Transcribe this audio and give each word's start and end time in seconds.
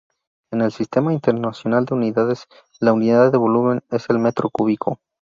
En 0.51 0.61
el 0.61 0.71
Sistema 0.71 1.13
Internacional 1.13 1.85
de 1.85 1.93
Unidades 1.93 2.45
la 2.79 2.91
unidad 2.93 3.31
de 3.31 3.37
volumen 3.37 3.81
es 3.91 4.09
el 4.09 4.17
metro 4.17 4.49
cúbico. 4.49 4.97